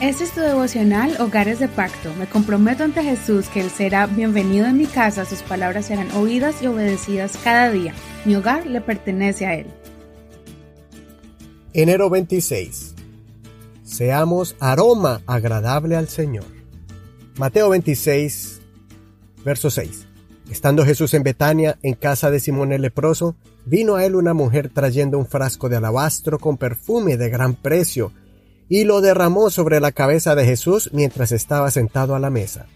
Este 0.00 0.24
es 0.24 0.30
tu 0.32 0.40
devocional 0.40 1.14
Hogares 1.20 1.58
de 1.58 1.68
Pacto. 1.68 2.14
Me 2.14 2.26
comprometo 2.26 2.84
ante 2.84 3.02
Jesús 3.02 3.48
que 3.48 3.60
Él 3.60 3.68
será 3.68 4.06
bienvenido 4.06 4.64
en 4.64 4.78
mi 4.78 4.86
casa, 4.86 5.26
sus 5.26 5.42
palabras 5.42 5.84
serán 5.84 6.10
oídas 6.12 6.62
y 6.62 6.68
obedecidas 6.68 7.36
cada 7.44 7.70
día. 7.70 7.92
Mi 8.24 8.34
hogar 8.34 8.64
le 8.64 8.80
pertenece 8.80 9.44
a 9.44 9.56
Él. 9.56 9.66
Enero 11.74 12.08
26. 12.08 12.94
Seamos 13.84 14.56
aroma 14.58 15.20
agradable 15.26 15.96
al 15.96 16.08
Señor. 16.08 16.46
Mateo 17.36 17.68
26, 17.68 18.62
verso 19.44 19.68
6. 19.68 20.06
Estando 20.50 20.86
Jesús 20.86 21.12
en 21.12 21.24
Betania, 21.24 21.78
en 21.82 21.92
casa 21.92 22.30
de 22.30 22.40
Simón 22.40 22.72
el 22.72 22.80
leproso, 22.80 23.36
vino 23.66 23.96
a 23.96 24.06
él 24.06 24.16
una 24.16 24.32
mujer 24.32 24.70
trayendo 24.70 25.18
un 25.18 25.26
frasco 25.26 25.68
de 25.68 25.76
alabastro 25.76 26.38
con 26.38 26.56
perfume 26.56 27.18
de 27.18 27.28
gran 27.28 27.54
precio, 27.54 28.12
y 28.70 28.84
lo 28.84 29.00
derramó 29.00 29.50
sobre 29.50 29.80
la 29.80 29.90
cabeza 29.90 30.36
de 30.36 30.46
Jesús 30.46 30.90
mientras 30.92 31.32
estaba 31.32 31.72
sentado 31.72 32.14
a 32.14 32.20
la 32.20 32.30
mesa. 32.30 32.68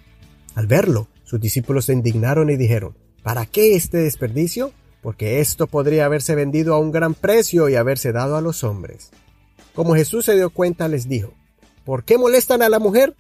Al 0.57 0.67
verlo, 0.67 1.07
sus 1.23 1.41
discípulos 1.41 1.85
se 1.85 1.93
indignaron 1.93 2.51
y 2.51 2.57
dijeron, 2.57 2.99
¿Para 3.23 3.47
qué 3.47 3.77
este 3.77 3.99
desperdicio? 3.99 4.73
Porque 5.01 5.41
esto 5.41 5.69
podría 5.69 6.05
haberse 6.05 6.35
vendido 6.35 6.75
a 6.75 6.79
un 6.79 6.91
gran 6.91 7.15
precio 7.15 7.69
y 7.69 7.77
haberse 7.77 8.11
dado 8.11 8.37
a 8.37 8.41
los 8.41 8.65
hombres. 8.65 9.11
Como 9.73 9.95
Jesús 9.95 10.25
se 10.25 10.35
dio 10.35 10.51
cuenta, 10.51 10.89
les 10.89 11.09
dijo, 11.09 11.33
¿Por 11.85 12.03
qué 12.03 12.19
molestan 12.19 12.63
a 12.63 12.69
la 12.69 12.81
mujer? 12.81 13.15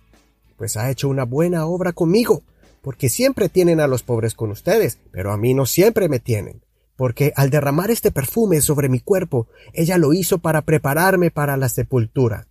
Pues 0.59 0.77
ha 0.77 0.91
hecho 0.91 1.09
una 1.09 1.24
buena 1.24 1.66
obra 1.66 1.93
conmigo, 1.93 2.43
porque 2.82 3.09
siempre 3.09 3.48
tienen 3.48 3.79
a 3.79 3.87
los 3.87 4.02
pobres 4.02 4.34
con 4.34 4.51
ustedes, 4.51 4.98
pero 5.12 5.30
a 5.30 5.37
mí 5.37 5.54
no 5.54 5.65
siempre 5.65 6.09
me 6.09 6.18
tienen 6.18 6.60
porque 6.96 7.32
al 7.34 7.51
derramar 7.51 7.91
este 7.91 8.12
perfume 8.12 8.60
sobre 8.60 8.88
mi 8.88 9.01
cuerpo, 9.01 9.48
ella 9.73 9.98
lo 9.98 10.12
hizo 10.12 10.38
para 10.38 10.62
prepararme 10.62 11.32
para 11.32 11.56
la 11.56 11.68
sepultura. 11.68 12.46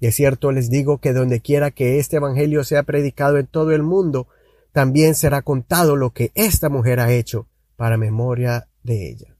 De 0.00 0.12
cierto 0.12 0.52
les 0.52 0.68
digo 0.68 0.98
que 0.98 1.12
donde 1.12 1.40
quiera 1.40 1.70
que 1.70 1.98
este 1.98 2.16
Evangelio 2.16 2.64
sea 2.64 2.82
predicado 2.82 3.38
en 3.38 3.46
todo 3.46 3.72
el 3.72 3.82
mundo, 3.82 4.28
también 4.72 5.14
será 5.14 5.42
contado 5.42 5.96
lo 5.96 6.12
que 6.12 6.32
esta 6.34 6.68
mujer 6.68 7.00
ha 7.00 7.12
hecho 7.12 7.48
para 7.76 7.96
memoria 7.96 8.68
de 8.82 9.10
ella. 9.10 9.36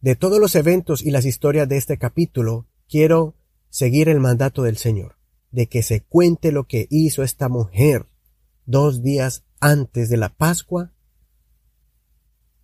De 0.00 0.14
todos 0.16 0.40
los 0.40 0.54
eventos 0.54 1.02
y 1.04 1.10
las 1.10 1.24
historias 1.24 1.68
de 1.68 1.76
este 1.76 1.98
capítulo, 1.98 2.66
quiero 2.88 3.34
seguir 3.70 4.08
el 4.08 4.20
mandato 4.20 4.62
del 4.62 4.76
Señor, 4.76 5.16
de 5.50 5.68
que 5.68 5.82
se 5.82 6.02
cuente 6.02 6.52
lo 6.52 6.64
que 6.64 6.86
hizo 6.90 7.22
esta 7.22 7.48
mujer 7.48 8.06
dos 8.64 9.02
días 9.02 9.44
antes 9.60 10.08
de 10.08 10.16
la 10.16 10.28
Pascua, 10.28 10.92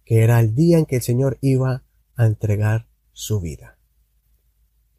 que 0.05 0.23
era 0.23 0.41
el 0.41 0.55
día 0.55 0.79
en 0.79 0.87
que 0.87 0.97
el 0.97 1.03
Señor 1.03 1.39
iba 1.41 1.85
a 2.17 2.27
entregar 2.27 2.89
su 3.13 3.41
vida. 3.41 3.79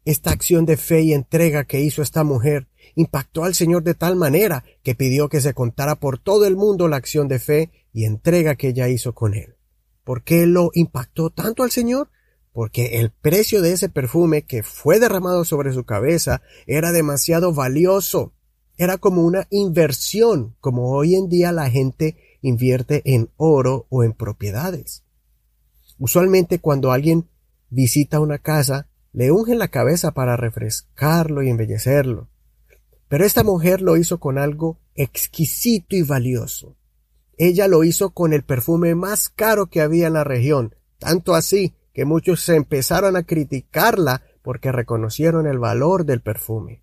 Esta 0.04 0.32
acción 0.32 0.66
de 0.66 0.76
fe 0.76 1.00
y 1.02 1.14
entrega 1.14 1.64
que 1.64 1.80
hizo 1.80 2.02
esta 2.02 2.24
mujer 2.24 2.68
impactó 2.94 3.44
al 3.44 3.54
Señor 3.54 3.82
de 3.82 3.94
tal 3.94 4.16
manera 4.16 4.64
que 4.82 4.94
pidió 4.94 5.28
que 5.28 5.40
se 5.40 5.54
contara 5.54 5.96
por 5.96 6.18
todo 6.18 6.46
el 6.46 6.56
mundo 6.56 6.88
la 6.88 6.96
acción 6.96 7.26
de 7.26 7.38
fe 7.38 7.70
y 7.92 8.04
entrega 8.04 8.54
que 8.56 8.68
ella 8.68 8.88
hizo 8.88 9.14
con 9.14 9.34
él. 9.34 9.56
¿Por 10.04 10.22
qué 10.22 10.46
lo 10.46 10.70
impactó 10.74 11.30
tanto 11.30 11.62
al 11.62 11.70
Señor? 11.70 12.10
Porque 12.52 13.00
el 13.00 13.10
precio 13.10 13.62
de 13.62 13.72
ese 13.72 13.88
perfume 13.88 14.42
que 14.42 14.62
fue 14.62 15.00
derramado 15.00 15.44
sobre 15.44 15.72
su 15.72 15.84
cabeza 15.84 16.42
era 16.66 16.92
demasiado 16.92 17.54
valioso. 17.54 18.34
Era 18.76 18.98
como 18.98 19.22
una 19.22 19.46
inversión, 19.50 20.54
como 20.60 20.90
hoy 20.90 21.14
en 21.14 21.28
día 21.28 21.50
la 21.50 21.70
gente 21.70 22.16
invierte 22.42 23.00
en 23.06 23.30
oro 23.36 23.86
o 23.88 24.04
en 24.04 24.12
propiedades. 24.12 25.02
Usualmente 25.98 26.58
cuando 26.58 26.92
alguien 26.92 27.28
visita 27.70 28.20
una 28.20 28.38
casa, 28.38 28.88
le 29.14 29.30
ungen 29.30 29.60
la 29.60 29.68
cabeza 29.68 30.12
para 30.12 30.36
refrescarlo 30.36 31.42
y 31.42 31.48
embellecerlo. 31.48 32.28
Pero 33.08 33.24
esta 33.24 33.44
mujer 33.44 33.80
lo 33.80 33.96
hizo 33.96 34.18
con 34.18 34.38
algo 34.38 34.80
exquisito 34.96 35.94
y 35.94 36.02
valioso. 36.02 36.76
Ella 37.38 37.68
lo 37.68 37.84
hizo 37.84 38.10
con 38.10 38.32
el 38.32 38.42
perfume 38.42 38.96
más 38.96 39.28
caro 39.28 39.66
que 39.66 39.80
había 39.80 40.08
en 40.08 40.14
la 40.14 40.24
región, 40.24 40.74
tanto 40.98 41.36
así 41.36 41.74
que 41.92 42.04
muchos 42.04 42.40
se 42.40 42.56
empezaron 42.56 43.14
a 43.16 43.22
criticarla 43.22 44.22
porque 44.42 44.72
reconocieron 44.72 45.46
el 45.46 45.60
valor 45.60 46.04
del 46.04 46.20
perfume. 46.20 46.82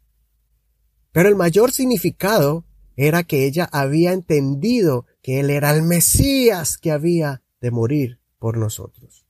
Pero 1.11 1.27
el 1.27 1.35
mayor 1.35 1.73
significado 1.73 2.63
era 2.95 3.23
que 3.23 3.45
ella 3.45 3.67
había 3.73 4.13
entendido 4.13 5.05
que 5.21 5.41
él 5.41 5.49
era 5.49 5.71
el 5.71 5.83
Mesías 5.83 6.77
que 6.77 6.91
había 6.91 7.43
de 7.59 7.71
morir 7.71 8.21
por 8.39 8.57
nosotros. 8.57 9.25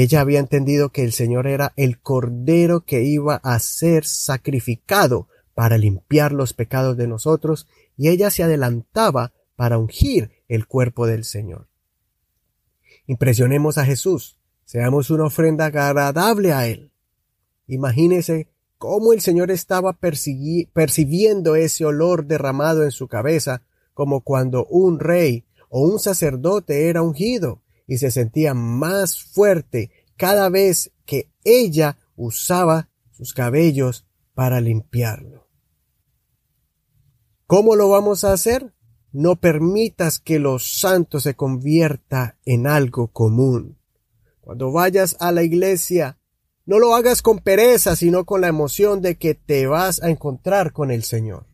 Ella 0.00 0.20
había 0.20 0.38
entendido 0.38 0.90
que 0.90 1.02
el 1.02 1.10
Señor 1.10 1.48
era 1.48 1.72
el 1.74 1.98
Cordero 1.98 2.82
que 2.82 3.02
iba 3.02 3.40
a 3.42 3.58
ser 3.58 4.04
sacrificado 4.04 5.26
para 5.54 5.76
limpiar 5.76 6.30
los 6.30 6.52
pecados 6.52 6.96
de 6.96 7.08
nosotros 7.08 7.66
y 7.96 8.08
ella 8.08 8.30
se 8.30 8.44
adelantaba 8.44 9.32
para 9.56 9.76
ungir 9.76 10.30
el 10.46 10.68
cuerpo 10.68 11.08
del 11.08 11.24
Señor. 11.24 11.66
Impresionemos 13.08 13.76
a 13.76 13.84
Jesús, 13.84 14.38
seamos 14.64 15.10
una 15.10 15.24
ofrenda 15.24 15.66
agradable 15.66 16.52
a 16.52 16.68
Él. 16.68 16.92
Imagínese 17.66 18.46
cómo 18.78 19.12
el 19.12 19.20
Señor 19.20 19.50
estaba 19.50 19.94
percibiendo 19.94 21.56
ese 21.56 21.84
olor 21.84 22.26
derramado 22.26 22.84
en 22.84 22.92
su 22.92 23.08
cabeza, 23.08 23.62
como 23.94 24.20
cuando 24.20 24.64
un 24.66 25.00
rey 25.00 25.44
o 25.68 25.80
un 25.80 25.98
sacerdote 25.98 26.88
era 26.88 27.02
ungido 27.02 27.62
y 27.88 27.98
se 27.98 28.12
sentía 28.12 28.54
más 28.54 29.18
fuerte 29.18 29.90
cada 30.16 30.48
vez 30.50 30.92
que 31.04 31.32
ella 31.42 31.96
usaba 32.14 32.90
sus 33.10 33.32
cabellos 33.32 34.06
para 34.34 34.60
limpiarlo. 34.60 35.48
¿Cómo 37.46 37.74
lo 37.74 37.88
vamos 37.88 38.22
a 38.24 38.32
hacer? 38.32 38.74
No 39.10 39.36
permitas 39.36 40.20
que 40.20 40.38
los 40.38 40.80
santos 40.80 41.22
se 41.22 41.34
convierta 41.34 42.36
en 42.44 42.66
algo 42.66 43.08
común. 43.08 43.78
Cuando 44.42 44.70
vayas 44.70 45.16
a 45.18 45.32
la 45.32 45.42
iglesia, 45.42 46.18
no 46.66 46.78
lo 46.78 46.94
hagas 46.94 47.22
con 47.22 47.38
pereza, 47.38 47.96
sino 47.96 48.26
con 48.26 48.42
la 48.42 48.48
emoción 48.48 49.00
de 49.00 49.16
que 49.16 49.34
te 49.34 49.66
vas 49.66 50.02
a 50.02 50.10
encontrar 50.10 50.74
con 50.74 50.90
el 50.90 51.02
Señor. 51.02 51.46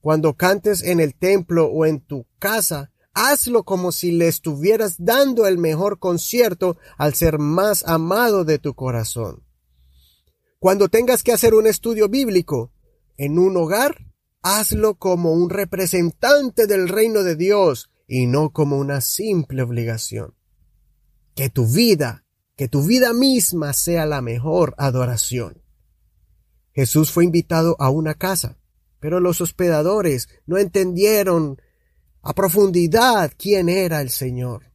Cuando 0.00 0.34
cantes 0.34 0.82
en 0.82 1.00
el 1.00 1.14
templo 1.14 1.66
o 1.66 1.86
en 1.86 2.00
tu 2.00 2.26
casa, 2.38 2.92
hazlo 3.18 3.64
como 3.64 3.90
si 3.90 4.12
le 4.12 4.28
estuvieras 4.28 4.94
dando 4.98 5.48
el 5.48 5.58
mejor 5.58 5.98
concierto 5.98 6.76
al 6.96 7.14
ser 7.14 7.40
más 7.40 7.82
amado 7.86 8.44
de 8.44 8.60
tu 8.60 8.74
corazón. 8.74 9.42
Cuando 10.60 10.88
tengas 10.88 11.24
que 11.24 11.32
hacer 11.32 11.54
un 11.54 11.66
estudio 11.66 12.08
bíblico 12.08 12.72
en 13.16 13.40
un 13.40 13.56
hogar, 13.56 14.06
hazlo 14.42 14.94
como 14.94 15.32
un 15.32 15.50
representante 15.50 16.68
del 16.68 16.88
reino 16.88 17.24
de 17.24 17.34
Dios 17.34 17.90
y 18.06 18.26
no 18.26 18.52
como 18.52 18.78
una 18.78 19.00
simple 19.00 19.62
obligación. 19.62 20.34
Que 21.34 21.50
tu 21.50 21.66
vida, 21.66 22.24
que 22.56 22.68
tu 22.68 22.84
vida 22.84 23.12
misma 23.12 23.72
sea 23.72 24.06
la 24.06 24.22
mejor 24.22 24.74
adoración. 24.78 25.60
Jesús 26.72 27.10
fue 27.10 27.24
invitado 27.24 27.74
a 27.80 27.90
una 27.90 28.14
casa, 28.14 28.58
pero 29.00 29.18
los 29.18 29.40
hospedadores 29.40 30.28
no 30.46 30.58
entendieron 30.58 31.60
a 32.28 32.34
profundidad 32.34 33.32
quién 33.38 33.70
era 33.70 34.02
el 34.02 34.10
Señor. 34.10 34.70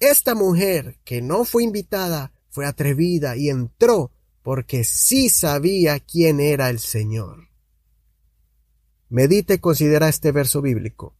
Esta 0.00 0.34
mujer, 0.34 0.98
que 1.02 1.22
no 1.22 1.46
fue 1.46 1.62
invitada, 1.62 2.30
fue 2.50 2.66
atrevida 2.66 3.38
y 3.38 3.48
entró 3.48 4.12
porque 4.42 4.84
sí 4.84 5.30
sabía 5.30 5.98
quién 6.00 6.40
era 6.40 6.68
el 6.68 6.78
Señor. 6.78 7.48
Medite 9.08 9.54
y 9.54 9.58
considera 9.60 10.10
este 10.10 10.30
verso 10.30 10.60
bíblico. 10.60 11.16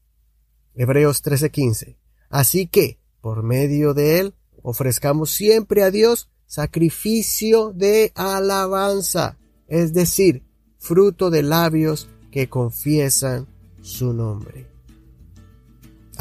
Hebreos 0.75 1.23
13:15. 1.23 1.97
Así 2.29 2.67
que, 2.67 3.01
por 3.23 3.43
medio 3.43 3.95
de 3.95 4.19
él, 4.19 4.35
ofrezcamos 4.63 5.31
siempre 5.31 5.83
a 5.83 5.91
Dios 5.91 6.29
sacrificio 6.45 7.73
de 7.73 8.13
alabanza, 8.15 9.39
es 9.67 9.95
decir, 9.95 10.45
fruto 10.79 11.31
de 11.31 11.43
labios 11.43 12.11
que 12.31 12.51
confiesan 12.51 13.49
su 13.81 14.13
nombre. 14.13 14.71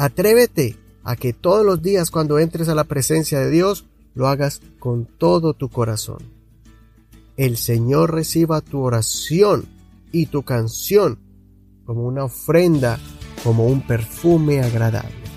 Atrévete 0.00 0.78
a 1.04 1.14
que 1.14 1.34
todos 1.34 1.62
los 1.62 1.82
días 1.82 2.10
cuando 2.10 2.38
entres 2.38 2.70
a 2.70 2.74
la 2.74 2.84
presencia 2.84 3.38
de 3.38 3.50
Dios 3.50 3.84
lo 4.14 4.28
hagas 4.28 4.62
con 4.78 5.04
todo 5.04 5.52
tu 5.52 5.68
corazón. 5.68 6.22
El 7.36 7.58
Señor 7.58 8.14
reciba 8.14 8.62
tu 8.62 8.80
oración 8.80 9.66
y 10.10 10.24
tu 10.24 10.42
canción 10.42 11.18
como 11.84 12.06
una 12.06 12.24
ofrenda, 12.24 12.98
como 13.44 13.66
un 13.66 13.86
perfume 13.86 14.62
agradable. 14.62 15.29